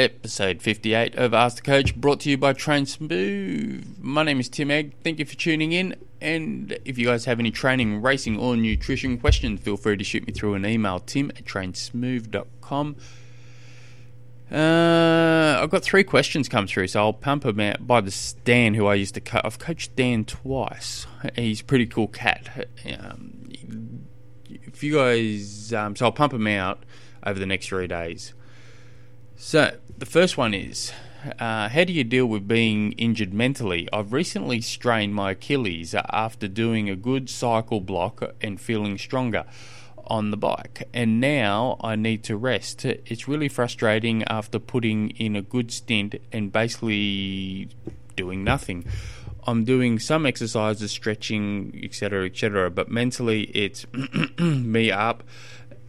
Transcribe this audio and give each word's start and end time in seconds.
episode 0.00 0.62
58 0.62 1.14
of 1.16 1.34
Ask 1.34 1.56
the 1.56 1.62
Coach, 1.62 1.94
brought 1.94 2.20
to 2.20 2.30
you 2.30 2.38
by 2.38 2.54
Train 2.54 2.86
Smooth. 2.86 3.98
My 4.00 4.22
name 4.22 4.40
is 4.40 4.48
Tim 4.48 4.70
Egg. 4.70 4.94
Thank 5.04 5.18
you 5.18 5.26
for 5.26 5.34
tuning 5.34 5.72
in. 5.72 5.94
And 6.22 6.78
if 6.84 6.96
you 6.96 7.06
guys 7.06 7.26
have 7.26 7.38
any 7.38 7.50
training, 7.50 8.00
racing, 8.00 8.38
or 8.38 8.56
nutrition 8.56 9.18
questions, 9.18 9.60
feel 9.60 9.76
free 9.76 9.98
to 9.98 10.04
shoot 10.04 10.26
me 10.26 10.32
through 10.32 10.54
an 10.54 10.64
email 10.64 11.00
tim 11.00 11.30
at 11.30 11.44
trainsmooth.com. 11.44 12.96
Uh, 14.50 15.58
I've 15.62 15.70
got 15.70 15.82
three 15.82 16.02
questions 16.02 16.48
come 16.48 16.66
through, 16.66 16.88
so 16.88 17.00
I'll 17.00 17.12
pump 17.12 17.44
them 17.44 17.60
out 17.60 17.86
by 17.86 18.00
the 18.00 18.34
Dan, 18.44 18.74
who 18.74 18.86
I 18.86 18.94
used 18.94 19.14
to 19.14 19.20
cut. 19.20 19.44
I've 19.44 19.58
coached 19.58 19.94
Dan 19.96 20.24
twice. 20.24 21.06
He's 21.36 21.60
a 21.60 21.64
pretty 21.64 21.86
cool 21.86 22.08
cat. 22.08 22.68
Um, 22.86 23.50
if 24.48 24.82
you 24.82 24.94
guys, 24.94 25.72
um, 25.74 25.94
so 25.94 26.06
I'll 26.06 26.12
pump 26.12 26.32
them 26.32 26.46
out 26.46 26.84
over 27.24 27.38
the 27.38 27.46
next 27.46 27.66
three 27.66 27.86
days. 27.86 28.32
So 29.42 29.74
the 29.96 30.04
first 30.04 30.36
one 30.36 30.52
is 30.52 30.92
uh, 31.38 31.70
how 31.70 31.84
do 31.84 31.94
you 31.94 32.04
deal 32.04 32.26
with 32.26 32.46
being 32.46 32.92
injured 32.92 33.32
mentally? 33.32 33.88
I've 33.90 34.12
recently 34.12 34.60
strained 34.60 35.14
my 35.14 35.30
Achilles 35.30 35.94
after 35.94 36.46
doing 36.46 36.90
a 36.90 36.94
good 36.94 37.30
cycle 37.30 37.80
block 37.80 38.34
and 38.42 38.60
feeling 38.60 38.98
stronger 38.98 39.46
on 40.06 40.30
the 40.30 40.36
bike, 40.36 40.86
and 40.92 41.22
now 41.22 41.78
I 41.82 41.96
need 41.96 42.22
to 42.24 42.36
rest. 42.36 42.84
It's 42.84 43.26
really 43.26 43.48
frustrating 43.48 44.24
after 44.24 44.58
putting 44.58 45.08
in 45.12 45.34
a 45.36 45.42
good 45.42 45.72
stint 45.72 46.16
and 46.30 46.52
basically 46.52 47.70
doing 48.16 48.44
nothing. 48.44 48.84
I'm 49.46 49.64
doing 49.64 49.98
some 49.98 50.26
exercises, 50.26 50.90
stretching, 50.90 51.80
etc., 51.82 52.26
etc., 52.26 52.70
but 52.70 52.90
mentally 52.90 53.44
it's 53.54 53.86
me 54.38 54.90
up 54.90 55.22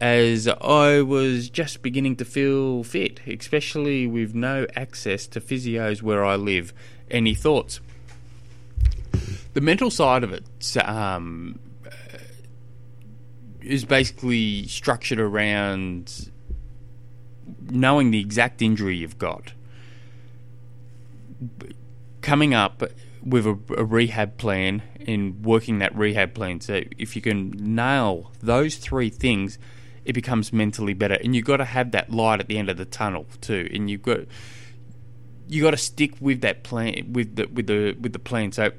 as 0.01 0.47
I 0.47 1.01
was 1.01 1.47
just 1.47 1.83
beginning 1.83 2.15
to 2.15 2.25
feel 2.25 2.83
fit, 2.83 3.21
especially 3.27 4.07
with 4.07 4.33
no 4.33 4.65
access 4.75 5.27
to 5.27 5.39
physios 5.39 6.01
where 6.01 6.25
I 6.25 6.35
live. 6.35 6.73
Any 7.11 7.35
thoughts? 7.35 7.79
The 9.53 9.61
mental 9.61 9.91
side 9.91 10.23
of 10.23 10.33
it 10.33 10.77
um, 10.77 11.59
is 13.61 13.85
basically 13.85 14.67
structured 14.67 15.19
around 15.19 16.31
knowing 17.69 18.09
the 18.09 18.19
exact 18.19 18.63
injury 18.63 18.97
you've 18.97 19.19
got, 19.19 19.53
coming 22.21 22.55
up 22.55 22.81
with 23.23 23.45
a, 23.45 23.59
a 23.77 23.85
rehab 23.85 24.37
plan 24.37 24.81
and 25.05 25.45
working 25.45 25.77
that 25.77 25.95
rehab 25.95 26.33
plan. 26.33 26.59
So 26.59 26.81
if 26.97 27.15
you 27.15 27.21
can 27.21 27.51
nail 27.51 28.31
those 28.41 28.77
three 28.77 29.09
things 29.09 29.59
it 30.05 30.13
becomes 30.13 30.51
mentally 30.51 30.93
better. 30.93 31.15
And 31.15 31.35
you've 31.35 31.45
got 31.45 31.57
to 31.57 31.65
have 31.65 31.91
that 31.91 32.11
light 32.11 32.39
at 32.39 32.47
the 32.47 32.57
end 32.57 32.69
of 32.69 32.77
the 32.77 32.85
tunnel 32.85 33.25
too. 33.41 33.69
And 33.73 33.89
you've 33.89 34.01
got 34.01 34.19
you 35.47 35.61
got 35.61 35.71
to 35.71 35.77
stick 35.77 36.13
with 36.19 36.41
that 36.41 36.63
plan 36.63 37.11
with 37.11 37.35
the 37.35 37.45
with 37.47 37.67
the 37.67 37.95
with 37.99 38.13
the 38.13 38.19
plan. 38.19 38.51
So 38.51 38.71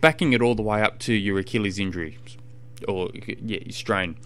backing 0.00 0.32
it 0.32 0.42
all 0.42 0.54
the 0.54 0.62
way 0.62 0.82
up 0.82 0.98
to 1.00 1.14
your 1.14 1.38
Achilles 1.38 1.78
injury 1.78 2.18
or 2.86 3.10
yeah, 3.14 3.58
strain. 3.70 4.16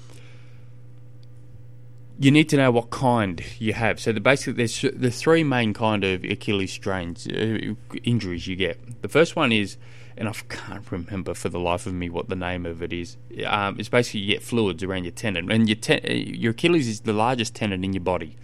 You 2.18 2.30
need 2.30 2.48
to 2.48 2.56
know 2.56 2.72
what 2.72 2.90
kind 2.90 3.44
you 3.58 3.74
have. 3.74 4.00
So 4.00 4.12
the 4.12 4.20
basically 4.20 4.54
there's 4.54 4.80
the 4.80 5.10
three 5.10 5.44
main 5.44 5.72
kind 5.72 6.02
of 6.02 6.24
Achilles 6.24 6.72
strains 6.72 7.26
uh, 7.28 7.74
injuries 8.02 8.46
you 8.46 8.56
get. 8.56 9.02
The 9.02 9.08
first 9.08 9.36
one 9.36 9.52
is 9.52 9.76
and 10.18 10.28
I 10.28 10.32
can't 10.48 10.90
remember 10.90 11.32
for 11.32 11.48
the 11.48 11.60
life 11.60 11.86
of 11.86 11.94
me 11.94 12.10
what 12.10 12.28
the 12.28 12.34
name 12.34 12.66
of 12.66 12.82
it 12.82 12.92
is. 12.92 13.16
Um, 13.46 13.76
it's 13.78 13.88
basically 13.88 14.20
you 14.20 14.34
get 14.34 14.42
fluids 14.42 14.82
around 14.82 15.04
your 15.04 15.12
tendon, 15.12 15.50
and 15.50 15.68
your 15.68 15.76
te- 15.76 16.34
your 16.36 16.50
Achilles 16.50 16.88
is 16.88 17.00
the 17.00 17.12
largest 17.12 17.54
tendon 17.54 17.84
in 17.84 17.92
your 17.92 18.02
body. 18.02 18.36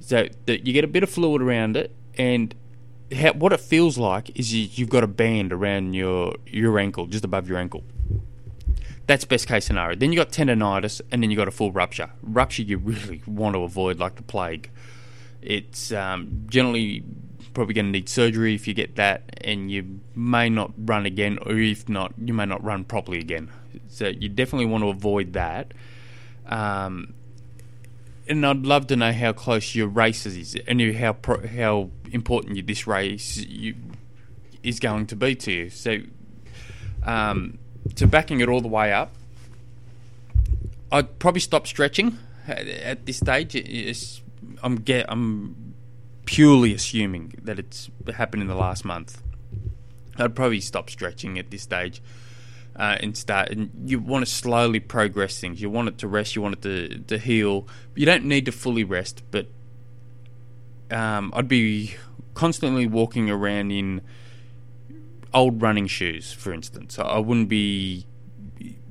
So 0.00 0.26
the, 0.46 0.58
you 0.58 0.72
get 0.72 0.82
a 0.82 0.88
bit 0.88 1.04
of 1.04 1.10
fluid 1.10 1.42
around 1.42 1.76
it, 1.76 1.94
and 2.18 2.52
how, 3.14 3.32
what 3.34 3.52
it 3.52 3.60
feels 3.60 3.98
like 3.98 4.36
is 4.36 4.52
you, 4.52 4.68
you've 4.72 4.88
got 4.88 5.04
a 5.04 5.06
band 5.06 5.52
around 5.52 5.94
your 5.94 6.34
your 6.44 6.76
ankle, 6.76 7.06
just 7.06 7.24
above 7.24 7.48
your 7.48 7.58
ankle. 7.58 7.84
That's 9.10 9.24
best 9.24 9.48
case 9.48 9.64
scenario. 9.64 9.96
Then 9.96 10.12
you 10.12 10.16
got 10.16 10.30
tendonitis, 10.30 11.00
and 11.10 11.20
then 11.20 11.32
you 11.32 11.36
got 11.36 11.48
a 11.48 11.50
full 11.50 11.72
rupture. 11.72 12.10
Rupture 12.22 12.62
you 12.62 12.78
really 12.78 13.20
want 13.26 13.56
to 13.56 13.64
avoid 13.64 13.98
like 13.98 14.14
the 14.14 14.22
plague. 14.22 14.70
It's 15.42 15.90
um, 15.90 16.44
generally 16.48 17.02
probably 17.52 17.74
going 17.74 17.86
to 17.86 17.90
need 17.90 18.08
surgery 18.08 18.54
if 18.54 18.68
you 18.68 18.74
get 18.74 18.94
that, 18.94 19.24
and 19.40 19.68
you 19.68 19.98
may 20.14 20.48
not 20.48 20.70
run 20.76 21.06
again, 21.06 21.40
or 21.44 21.56
if 21.56 21.88
not, 21.88 22.12
you 22.24 22.32
may 22.32 22.46
not 22.46 22.62
run 22.62 22.84
properly 22.84 23.18
again. 23.18 23.50
So 23.88 24.06
you 24.06 24.28
definitely 24.28 24.66
want 24.66 24.84
to 24.84 24.90
avoid 24.90 25.32
that. 25.32 25.74
Um, 26.46 27.12
and 28.28 28.46
I'd 28.46 28.58
love 28.58 28.86
to 28.86 28.96
know 28.96 29.12
how 29.12 29.32
close 29.32 29.74
your 29.74 29.88
race 29.88 30.24
is, 30.24 30.56
and 30.68 30.80
how 30.94 31.14
pro- 31.14 31.48
how 31.48 31.90
important 32.12 32.64
this 32.64 32.86
race 32.86 33.38
you, 33.38 33.74
is 34.62 34.78
going 34.78 35.06
to 35.06 35.16
be 35.16 35.34
to 35.34 35.50
you. 35.50 35.70
So, 35.70 35.98
um, 37.02 37.58
so 37.94 38.06
backing 38.06 38.40
it 38.40 38.48
all 38.48 38.60
the 38.60 38.68
way 38.68 38.92
up, 38.92 39.14
I'd 40.92 41.18
probably 41.18 41.40
stop 41.40 41.66
stretching 41.66 42.18
at, 42.46 42.66
at 42.66 43.06
this 43.06 43.18
stage. 43.18 43.54
It's, 43.54 44.20
I'm 44.62 44.76
get 44.76 45.06
I'm 45.08 45.74
purely 46.24 46.72
assuming 46.72 47.34
that 47.42 47.58
it's 47.58 47.90
happened 48.14 48.42
in 48.42 48.48
the 48.48 48.54
last 48.54 48.84
month, 48.84 49.22
I'd 50.16 50.34
probably 50.34 50.60
stop 50.60 50.90
stretching 50.90 51.38
at 51.38 51.50
this 51.50 51.62
stage 51.62 52.02
uh, 52.76 52.96
and 53.00 53.16
start. 53.16 53.50
And 53.50 53.70
you 53.84 53.98
want 53.98 54.24
to 54.24 54.30
slowly 54.30 54.80
progress 54.80 55.40
things. 55.40 55.60
You 55.60 55.70
want 55.70 55.88
it 55.88 55.98
to 55.98 56.08
rest. 56.08 56.36
You 56.36 56.42
want 56.42 56.54
it 56.54 56.62
to 56.62 56.98
to 56.98 57.18
heal. 57.18 57.66
You 57.94 58.06
don't 58.06 58.24
need 58.24 58.46
to 58.46 58.52
fully 58.52 58.84
rest, 58.84 59.22
but 59.30 59.46
um, 60.90 61.32
I'd 61.34 61.48
be 61.48 61.96
constantly 62.34 62.86
walking 62.86 63.30
around 63.30 63.70
in 63.70 64.00
old 65.32 65.62
running 65.62 65.86
shoes, 65.86 66.32
for 66.32 66.52
instance. 66.52 66.98
I 66.98 67.18
wouldn't 67.18 67.48
be 67.48 68.06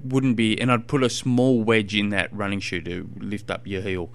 wouldn't 0.03 0.35
be, 0.35 0.59
and 0.59 0.71
I'd 0.71 0.87
put 0.87 1.03
a 1.03 1.09
small 1.09 1.61
wedge 1.61 1.95
in 1.95 2.09
that 2.09 2.33
running 2.33 2.59
shoe 2.59 2.81
to 2.81 3.09
lift 3.17 3.51
up 3.51 3.67
your 3.67 3.81
heel, 3.81 4.09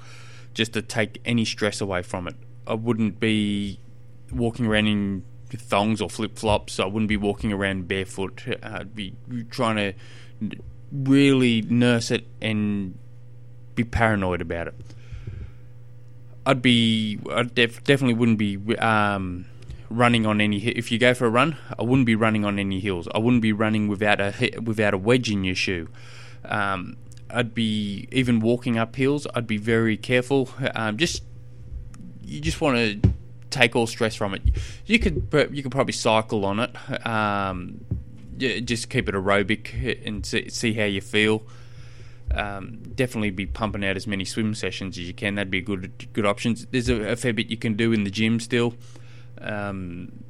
just 0.55 0.73
to 0.73 0.83
take 0.83 1.21
any 1.25 1.45
stress 1.45 1.81
away 1.81 2.03
from 2.03 2.27
it. 2.27 2.35
I 2.67 2.75
wouldn't 2.75 3.21
be 3.21 3.79
walking 4.33 4.67
around 4.67 4.87
in 4.87 5.23
thongs 5.51 6.01
or 6.01 6.11
flip 6.11 6.37
flops. 6.39 6.81
I 6.81 6.87
wouldn't 6.87 7.09
be 7.09 7.17
walking 7.17 7.53
around 7.53 7.87
barefoot. 7.87 8.43
I'd 8.63 8.95
be 8.95 9.15
trying 9.51 9.77
to 9.77 10.59
really 10.93 11.63
nurse 11.63 12.11
it 12.11 12.27
and 12.41 12.99
be 13.75 13.85
paranoid 13.85 14.41
about 14.41 14.69
it. 14.69 14.75
I'd 16.47 16.61
be, 16.61 17.19
I 17.31 17.43
def- 17.45 17.85
definitely 17.85 18.15
wouldn't 18.15 18.39
be 18.39 18.77
um, 18.79 19.47
running 19.95 20.27
on 20.27 20.41
any. 20.41 20.59
If 20.59 20.91
you 20.93 20.99
go 20.99 21.15
for 21.15 21.27
a 21.27 21.31
run, 21.31 21.57
I 21.79 21.83
wouldn't 21.83 22.07
be 22.07 22.15
running 22.15 22.45
on 22.45 22.59
any 22.59 22.81
hills. 22.81 23.09
I 23.15 23.19
wouldn't 23.19 23.43
be 23.43 23.53
running 23.53 23.89
without 23.89 24.21
a 24.21 24.59
without 24.61 24.95
a 24.95 24.99
wedge 24.99 25.31
in 25.31 25.45
your 25.45 25.55
shoe. 25.55 25.89
Um, 26.45 26.97
I'd 27.31 27.55
be 27.55 28.09
even 28.13 28.41
walking 28.41 28.79
up 28.79 28.97
hills. 28.97 29.27
I'd 29.35 29.47
be 29.47 29.57
very 29.57 29.97
careful. 29.97 30.51
Um, 30.75 30.97
just 30.97 31.23
you 32.23 32.41
just 32.41 32.61
want 32.61 32.77
to 32.77 33.13
take 33.51 33.77
all 33.77 33.87
stress 33.87 34.15
from 34.15 34.35
it. 34.35 34.43
You 34.87 34.99
could 34.99 35.29
you 35.53 35.63
could 35.63 35.73
probably 35.73 35.93
cycle 35.93 36.45
on 36.45 36.61
it. 36.61 37.07
Um, 37.07 37.85
just 38.37 38.91
keep 38.91 39.09
it 39.09 39.15
aerobic 39.15 40.07
and 40.07 40.27
see, 40.27 40.73
how 40.75 40.85
you 40.85 41.01
feel. 41.01 41.43
Um, 42.33 42.83
definitely 42.95 43.31
be 43.31 43.47
pumping 43.47 43.85
out 43.85 43.97
as 43.97 44.07
many 44.07 44.25
swim 44.25 44.55
sessions 44.55 44.99
as 44.99 45.07
you 45.07 45.15
can. 45.15 45.37
That'd 45.37 45.51
be 45.51 45.59
a 45.59 45.63
good 45.63 46.09
good 46.13 46.27
option. 46.27 46.57
There's 46.71 46.89
a, 46.89 47.13
a 47.13 47.17
fair 47.17 47.33
bit 47.33 47.49
you 47.49 47.57
can 47.57 47.75
do 47.75 47.93
in 47.93 48.05
the 48.05 48.11
gym 48.11 48.41
still, 48.41 48.75
um, 49.41 50.25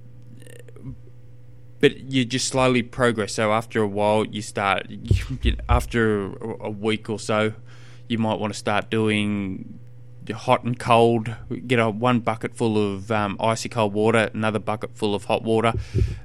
but 1.81 1.99
you 2.11 2.25
just 2.25 2.49
slowly 2.49 2.83
progress. 2.83 3.35
So 3.35 3.53
after 3.53 3.83
a 3.83 3.87
while, 3.87 4.25
you 4.25 4.43
start. 4.43 4.87
You, 5.43 5.57
after 5.69 6.33
a 6.61 6.71
week 6.71 7.11
or 7.11 7.19
so, 7.19 7.53
you 8.09 8.19
might 8.19 8.39
want 8.39 8.53
to 8.53 8.59
start 8.59 8.89
doing 8.89 9.79
hot 10.33 10.65
and 10.65 10.79
cold. 10.79 11.35
Get 11.67 11.79
a 11.79 11.91
one 11.91 12.21
bucket 12.21 12.57
full 12.57 12.79
of 12.79 13.11
um, 13.11 13.37
icy 13.41 13.69
cold 13.69 13.93
water, 13.93 14.31
another 14.33 14.59
bucket 14.59 14.97
full 14.97 15.15
of 15.15 15.25
hot 15.25 15.43
water 15.43 15.75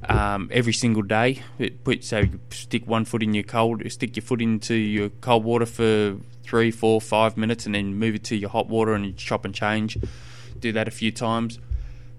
um, 0.07 0.49
every 0.51 0.73
single 0.73 1.01
day. 1.01 1.41
Put 1.83 2.03
so 2.03 2.19
you 2.19 2.39
stick 2.51 2.87
one 2.87 3.03
foot 3.03 3.23
in 3.23 3.33
your 3.33 3.43
cold, 3.43 3.81
stick 3.91 4.15
your 4.15 4.23
foot 4.23 4.41
into 4.41 4.75
your 4.75 5.09
cold 5.09 5.43
water 5.43 5.65
for 5.65 6.17
three, 6.43 6.71
four, 6.71 7.01
five 7.01 7.35
minutes, 7.35 7.65
and 7.65 7.75
then 7.75 7.95
move 7.95 8.15
it 8.15 8.23
to 8.25 8.35
your 8.35 8.49
hot 8.49 8.67
water 8.67 8.93
and 8.93 9.17
chop 9.17 9.43
and 9.43 9.53
change. 9.53 9.97
Do 10.59 10.71
that 10.71 10.87
a 10.87 10.91
few 10.91 11.11
times. 11.11 11.59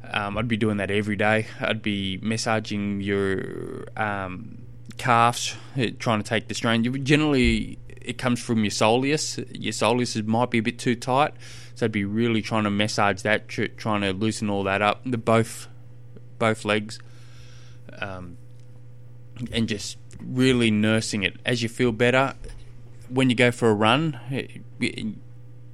Um, 0.03 0.39
I'd 0.39 0.49
be 0.49 0.57
doing 0.57 0.79
that 0.79 0.91
every 0.91 1.17
day. 1.17 1.47
I'd 1.61 1.83
be 1.83 2.19
massaging 2.23 3.01
your 3.01 3.85
um, 3.97 4.63
calves, 4.97 5.57
eh, 5.77 5.91
trying 5.99 6.23
to 6.23 6.29
take 6.29 6.49
the 6.49 6.55
strain. 6.55 7.05
Generally, 7.05 7.79
it 8.01 8.19
comes 8.19 8.41
from 8.41 8.65
your 8.65 8.71
soleus. 8.71 9.39
Your 9.53 9.73
soleus 9.73 10.25
might 10.25 10.51
be 10.51 10.59
a 10.59 10.63
bit 10.63 10.79
too 10.79 10.97
tight, 10.97 11.35
so 11.75 11.87
I'd 11.87 11.93
be 11.93 12.05
really 12.05 12.43
trying 12.43 12.65
to 12.65 12.71
massage 12.71 13.23
that, 13.23 13.49
trying 13.49 14.01
to 14.01 14.13
loosen 14.13 14.51
all 14.51 14.65
that 14.65 14.83
up, 14.83 15.03
the 15.05 15.19
both 15.19 15.69
both 16.39 16.65
legs, 16.65 16.99
um, 17.99 18.39
and 19.53 19.69
just 19.69 19.99
really 20.25 20.71
nursing 20.71 21.23
it. 21.23 21.37
As 21.45 21.63
you 21.63 21.69
feel 21.69 21.93
better, 21.93 22.35
when 23.09 23.29
you 23.31 23.37
go 23.37 23.51
for 23.51 23.71
a 23.71 23.75
run, 23.75 24.19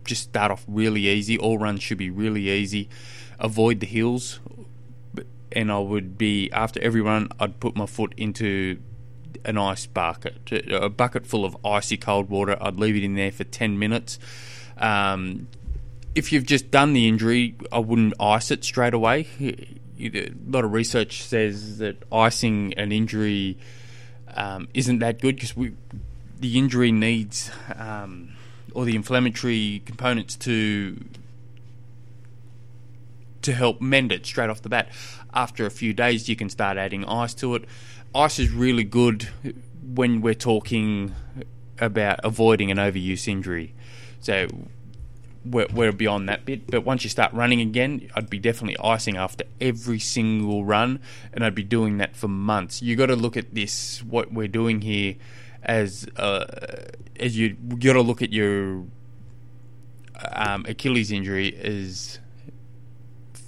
just 0.04 0.22
start 0.24 0.50
off 0.50 0.64
really 0.66 1.08
easy. 1.08 1.38
All 1.38 1.58
runs 1.58 1.82
should 1.82 1.98
be 1.98 2.10
really 2.10 2.48
easy. 2.50 2.88
Avoid 3.38 3.80
the 3.80 3.86
hills, 3.86 4.40
and 5.52 5.70
I 5.70 5.78
would 5.78 6.16
be 6.16 6.50
after 6.52 6.80
every 6.80 7.00
run, 7.00 7.28
I'd 7.38 7.60
put 7.60 7.76
my 7.76 7.86
foot 7.86 8.14
into 8.16 8.78
an 9.44 9.58
ice 9.58 9.86
bucket, 9.86 10.50
a 10.70 10.88
bucket 10.88 11.26
full 11.26 11.44
of 11.44 11.56
icy 11.64 11.96
cold 11.96 12.30
water. 12.30 12.56
I'd 12.60 12.76
leave 12.76 12.96
it 12.96 13.04
in 13.04 13.14
there 13.14 13.30
for 13.30 13.44
ten 13.44 13.78
minutes. 13.78 14.18
Um, 14.78 15.48
if 16.14 16.32
you've 16.32 16.46
just 16.46 16.70
done 16.70 16.94
the 16.94 17.06
injury, 17.08 17.54
I 17.70 17.78
wouldn't 17.78 18.14
ice 18.18 18.50
it 18.50 18.64
straight 18.64 18.94
away. 18.94 19.28
A 19.98 20.30
lot 20.46 20.64
of 20.64 20.72
research 20.72 21.22
says 21.22 21.78
that 21.78 22.02
icing 22.10 22.74
an 22.74 22.90
injury 22.92 23.58
um, 24.34 24.68
isn't 24.74 24.98
that 25.00 25.20
good 25.20 25.36
because 25.36 25.54
the 26.40 26.58
injury 26.58 26.92
needs 26.92 27.50
um, 27.74 28.30
or 28.72 28.84
the 28.84 28.96
inflammatory 28.96 29.82
components 29.84 30.36
to 30.36 30.98
to 33.46 33.54
help 33.54 33.80
mend 33.80 34.12
it 34.12 34.26
straight 34.26 34.50
off 34.50 34.62
the 34.62 34.68
bat. 34.68 34.88
After 35.32 35.66
a 35.66 35.70
few 35.70 35.94
days, 35.94 36.28
you 36.28 36.36
can 36.36 36.50
start 36.50 36.76
adding 36.76 37.04
ice 37.04 37.32
to 37.34 37.54
it. 37.54 37.64
Ice 38.14 38.38
is 38.38 38.50
really 38.50 38.84
good 38.84 39.28
when 39.82 40.20
we're 40.20 40.34
talking 40.34 41.14
about 41.78 42.20
avoiding 42.24 42.70
an 42.70 42.76
overuse 42.76 43.28
injury. 43.28 43.74
So 44.20 44.48
we're, 45.44 45.68
we're, 45.72 45.92
beyond 45.92 46.28
that 46.28 46.44
bit. 46.44 46.66
But 46.68 46.84
once 46.84 47.04
you 47.04 47.10
start 47.10 47.32
running 47.32 47.60
again, 47.60 48.10
I'd 48.14 48.28
be 48.28 48.38
definitely 48.38 48.76
icing 48.82 49.16
after 49.16 49.44
every 49.60 50.00
single 50.00 50.64
run, 50.64 51.00
and 51.32 51.44
I'd 51.44 51.54
be 51.54 51.62
doing 51.62 51.98
that 51.98 52.16
for 52.16 52.28
months. 52.28 52.82
You 52.82 52.96
got 52.96 53.06
to 53.06 53.16
look 53.16 53.36
at 53.36 53.54
this, 53.54 54.02
what 54.02 54.32
we're 54.32 54.48
doing 54.48 54.80
here, 54.80 55.14
as 55.62 56.06
uh, 56.16 56.46
as 57.18 57.36
you, 57.36 57.50
got 57.50 57.94
to 57.94 58.02
look 58.02 58.22
at 58.22 58.32
your 58.32 58.84
um, 60.32 60.64
Achilles 60.66 61.12
injury 61.12 61.56
as 61.56 62.18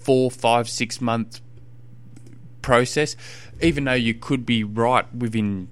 four, 0.08 0.31
five, 0.31 0.70
six 0.70 1.02
month 1.02 1.43
process, 2.62 3.14
even 3.60 3.84
though 3.84 3.93
you 3.93 4.14
could 4.14 4.46
be 4.46 4.64
right 4.64 5.05
within 5.14 5.69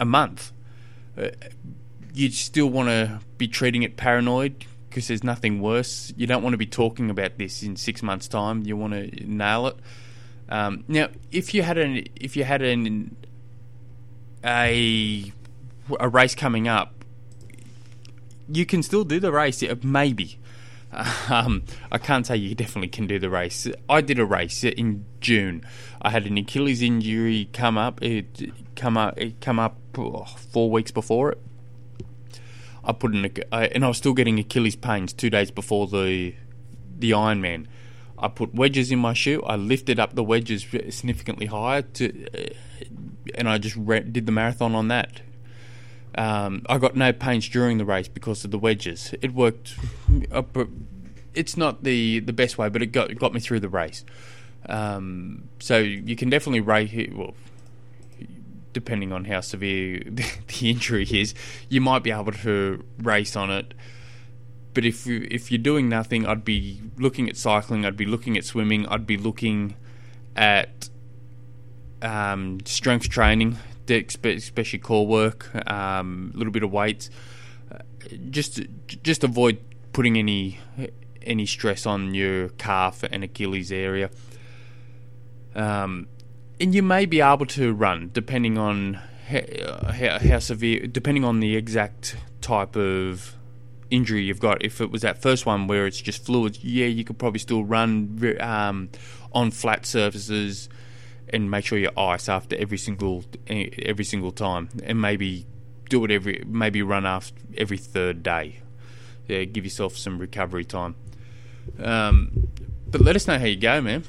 a 0.00 0.04
month. 0.04 0.50
Uh, 1.16 1.28
you 2.12 2.28
still 2.32 2.66
want 2.66 2.88
to 2.88 3.20
be 3.36 3.46
treating 3.46 3.84
it 3.84 3.96
paranoid 3.96 4.66
because 4.88 5.06
there's 5.06 5.22
nothing 5.22 5.60
worse. 5.60 6.12
You 6.16 6.26
don't 6.26 6.42
want 6.42 6.54
to 6.54 6.58
be 6.58 6.66
talking 6.66 7.08
about 7.08 7.38
this 7.38 7.62
in 7.62 7.76
six 7.76 8.02
months' 8.02 8.26
time. 8.26 8.64
You 8.64 8.76
want 8.76 8.94
to 8.94 9.24
nail 9.24 9.68
it. 9.68 9.76
Um, 10.48 10.82
now, 10.88 11.10
if 11.30 11.54
you 11.54 11.62
had 11.62 11.78
an 11.78 12.02
if 12.16 12.36
you 12.36 12.42
had 12.42 12.62
an 12.62 13.14
a 14.44 15.32
a 16.00 16.08
race 16.08 16.34
coming 16.34 16.66
up, 16.66 17.04
you 18.48 18.66
can 18.66 18.82
still 18.82 19.04
do 19.04 19.20
the 19.20 19.30
race. 19.30 19.62
Maybe. 19.84 20.40
Um, 21.30 21.64
I 21.92 21.98
can't 21.98 22.26
say 22.26 22.36
you 22.36 22.54
definitely 22.54 22.88
can 22.88 23.06
do 23.06 23.18
the 23.18 23.28
race. 23.28 23.68
I 23.88 24.00
did 24.00 24.18
a 24.18 24.24
race 24.24 24.64
in 24.64 25.04
June. 25.20 25.62
I 26.00 26.08
had 26.08 26.24
an 26.26 26.38
Achilles 26.38 26.80
injury 26.80 27.50
come 27.52 27.76
up. 27.76 28.02
It 28.02 28.50
come 28.74 28.96
up. 28.96 29.18
It 29.18 29.40
come 29.42 29.58
up 29.58 29.76
oh, 29.98 30.24
four 30.24 30.70
weeks 30.70 30.90
before 30.90 31.32
it. 31.32 31.42
I 32.82 32.92
put 32.92 33.14
in 33.14 33.26
a, 33.26 33.54
and 33.54 33.84
I 33.84 33.88
was 33.88 33.98
still 33.98 34.14
getting 34.14 34.38
Achilles 34.38 34.76
pains 34.76 35.12
two 35.12 35.28
days 35.28 35.50
before 35.50 35.86
the 35.86 36.34
the 36.98 37.10
Ironman. 37.10 37.66
I 38.18 38.28
put 38.28 38.54
wedges 38.54 38.90
in 38.90 38.98
my 38.98 39.12
shoe. 39.12 39.42
I 39.46 39.56
lifted 39.56 40.00
up 40.00 40.14
the 40.14 40.24
wedges 40.24 40.66
significantly 40.90 41.46
higher 41.46 41.82
to, 41.82 42.26
uh, 42.34 42.84
and 43.34 43.48
I 43.48 43.58
just 43.58 43.76
re- 43.76 44.00
did 44.00 44.26
the 44.26 44.32
marathon 44.32 44.74
on 44.74 44.88
that. 44.88 45.20
Um, 46.14 46.64
I 46.68 46.78
got 46.78 46.96
no 46.96 47.12
pains 47.12 47.48
during 47.48 47.78
the 47.78 47.84
race 47.84 48.08
because 48.08 48.44
of 48.44 48.50
the 48.50 48.58
wedges. 48.58 49.14
It 49.20 49.34
worked. 49.34 49.74
It's 51.34 51.56
not 51.56 51.84
the, 51.84 52.20
the 52.20 52.32
best 52.32 52.58
way, 52.58 52.68
but 52.68 52.82
it 52.82 52.86
got 52.86 53.14
got 53.16 53.32
me 53.32 53.40
through 53.40 53.60
the 53.60 53.68
race. 53.68 54.04
Um, 54.68 55.48
so 55.60 55.78
you 55.78 56.16
can 56.16 56.30
definitely 56.30 56.60
rate. 56.60 57.14
Well, 57.14 57.34
depending 58.72 59.12
on 59.12 59.24
how 59.24 59.40
severe 59.40 60.02
the 60.10 60.70
injury 60.70 61.04
is, 61.04 61.34
you 61.68 61.80
might 61.80 62.02
be 62.02 62.10
able 62.10 62.32
to 62.32 62.84
race 62.98 63.36
on 63.36 63.50
it. 63.50 63.74
But 64.74 64.84
if 64.84 65.06
you, 65.06 65.26
if 65.30 65.50
you're 65.50 65.58
doing 65.58 65.88
nothing, 65.88 66.26
I'd 66.26 66.44
be 66.44 66.80
looking 66.96 67.28
at 67.28 67.36
cycling. 67.36 67.84
I'd 67.84 67.96
be 67.96 68.06
looking 68.06 68.36
at 68.36 68.44
swimming. 68.44 68.86
I'd 68.86 69.06
be 69.06 69.16
looking 69.16 69.74
at 70.36 70.88
um, 72.02 72.60
strength 72.64 73.08
training, 73.08 73.58
especially 73.90 74.78
core 74.78 75.06
work, 75.06 75.50
a 75.54 75.74
um, 75.74 76.32
little 76.34 76.52
bit 76.52 76.62
of 76.62 76.72
weights. 76.72 77.10
Just 78.30 78.60
just 79.02 79.24
avoid 79.24 79.58
putting 79.92 80.16
any 80.16 80.58
any 81.22 81.46
stress 81.46 81.86
on 81.86 82.14
your 82.14 82.48
calf 82.50 83.02
and 83.02 83.24
Achilles 83.24 83.72
area. 83.72 84.10
Um, 85.54 86.08
and 86.60 86.74
you 86.74 86.82
may 86.82 87.06
be 87.06 87.20
able 87.20 87.46
to 87.46 87.72
run 87.72 88.10
depending 88.12 88.58
on 88.58 89.00
how, 89.28 89.92
how, 89.92 90.18
how, 90.18 90.38
severe, 90.38 90.86
depending 90.86 91.24
on 91.24 91.40
the 91.40 91.56
exact 91.56 92.16
type 92.40 92.76
of 92.76 93.36
injury 93.90 94.22
you've 94.22 94.40
got. 94.40 94.64
If 94.64 94.80
it 94.80 94.90
was 94.90 95.02
that 95.02 95.20
first 95.20 95.46
one 95.46 95.66
where 95.66 95.86
it's 95.86 96.00
just 96.00 96.24
fluids, 96.24 96.62
yeah, 96.64 96.86
you 96.86 97.04
could 97.04 97.18
probably 97.18 97.38
still 97.38 97.64
run 97.64 98.36
um, 98.40 98.88
on 99.32 99.50
flat 99.50 99.86
surfaces 99.86 100.68
and 101.30 101.50
make 101.50 101.64
sure 101.64 101.78
you 101.78 101.90
ice 101.96 102.28
after 102.28 102.56
every 102.56 102.78
single 102.78 103.24
every 103.48 104.04
single 104.04 104.32
time, 104.32 104.68
and 104.82 105.00
maybe 105.00 105.46
do 105.88 106.04
it 106.04 106.10
every 106.10 106.42
maybe 106.46 106.82
run 106.82 107.06
after 107.06 107.40
every 107.56 107.78
third 107.78 108.22
day. 108.22 108.60
Yeah, 109.26 109.44
give 109.44 109.64
yourself 109.64 109.96
some 109.96 110.18
recovery 110.18 110.64
time. 110.64 110.94
Um, 111.82 112.48
but 112.90 113.00
let 113.00 113.16
us 113.16 113.26
know 113.26 113.38
how 113.38 113.44
you 113.44 113.56
go, 113.56 113.80
man. 113.80 114.04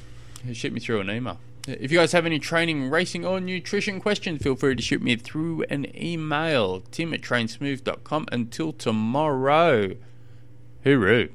Shoot 0.52 0.72
me 0.72 0.80
through 0.80 1.00
an 1.00 1.10
email. 1.10 1.38
If 1.68 1.92
you 1.92 1.98
guys 1.98 2.12
have 2.12 2.24
any 2.24 2.38
training, 2.38 2.88
racing, 2.88 3.26
or 3.26 3.38
nutrition 3.38 4.00
questions, 4.00 4.42
feel 4.42 4.56
free 4.56 4.74
to 4.74 4.82
shoot 4.82 5.02
me 5.02 5.16
through 5.16 5.64
an 5.64 5.86
email. 5.94 6.80
Tim 6.90 7.12
at 7.12 7.20
trainsmooth.com. 7.20 8.28
Until 8.32 8.72
tomorrow, 8.72 9.96
hooroo. 10.84 11.30